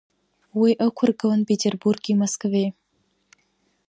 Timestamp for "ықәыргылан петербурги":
0.85-2.19